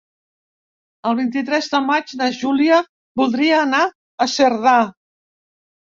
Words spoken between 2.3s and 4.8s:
Júlia voldria anar a Cerdà.